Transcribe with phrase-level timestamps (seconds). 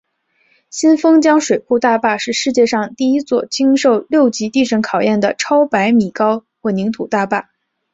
[0.71, 7.51] 新丰江水库大坝是世界上第一座经受六级地震考验的超百米高混凝土大坝。